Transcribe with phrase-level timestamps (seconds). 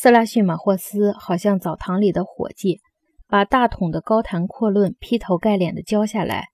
[0.00, 2.80] 色拉逊马霍斯好像澡堂里的伙计，
[3.26, 6.50] 把大桶的高谈阔论劈头盖脸的浇下来，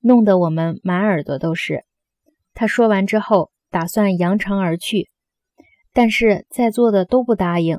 [0.00, 1.84] 弄得我们满耳朵都是。
[2.52, 5.08] 他说完之后，打算扬长而去，
[5.92, 7.78] 但是在座的都不答应，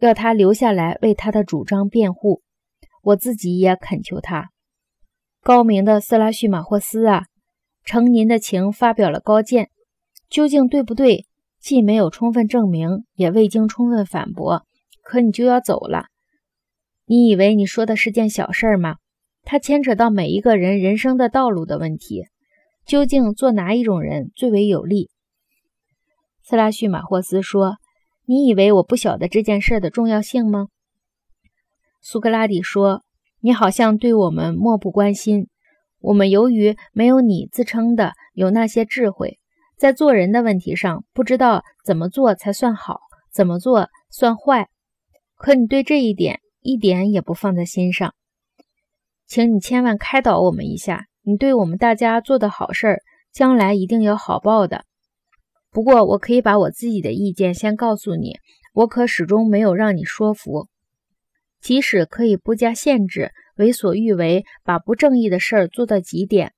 [0.00, 2.42] 要他留下来为他的主张辩护。
[3.02, 4.50] 我自己也恳求他，
[5.44, 7.26] 高明的色拉叙马霍斯啊，
[7.84, 9.70] 承您的情发表了高见，
[10.28, 11.28] 究竟对不对？
[11.62, 14.66] 既没有充分证明，也未经充分反驳，
[15.04, 16.06] 可你就要走了？
[17.06, 18.96] 你以为你说的是件小事吗？
[19.44, 22.24] 它牵扯到每一个人人生的道路的问题。
[22.84, 25.08] 究竟做哪一种人最为有利？
[26.42, 27.76] 斯拉叙马霍斯说
[28.26, 30.66] ：“你以为我不晓得这件事的重要性吗？”
[32.02, 33.04] 苏格拉底说
[33.40, 35.46] ：“你好像对我们漠不关心。
[36.00, 39.38] 我们由于没有你自称的有那些智慧，
[39.82, 43.00] 在做人的问题上不知道怎么做才算好，
[43.32, 44.68] 怎么做算坏。
[45.34, 48.14] 可你对这一点一点也不放在心上，
[49.26, 54.84] 请你千万开导我们一下。”你对我们大家做的好事儿，将来一定有好报的。
[55.72, 58.36] 不过，我可以把我自己的意见先告诉你，
[58.74, 60.68] 我可始终没有让你说服。
[61.60, 66.52] 即使可以不加限制、为所欲为，把不正义的事儿做到极点，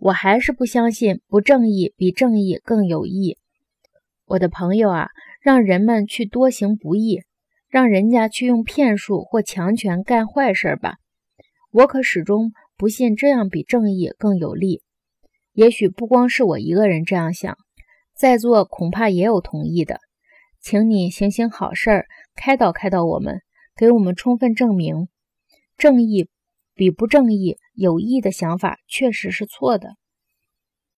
[0.00, 3.36] 我还是不相信不正义比正义更有益。
[4.26, 5.08] 我的朋友啊，
[5.40, 7.20] 让人们去多行不义，
[7.68, 10.96] 让人家去用骗术或强权干坏事儿吧。
[11.70, 12.52] 我可始终。
[12.76, 14.80] 不信这样比正义更有利。
[15.52, 17.58] 也许不光是我一个人这样想，
[18.16, 20.00] 在座恐怕也有同意的。
[20.62, 23.42] 请你行行好事儿，开导开导我们，
[23.76, 25.08] 给我们充分证明，
[25.76, 26.30] 正义
[26.74, 29.96] 比不正义有益的想法确实是错的。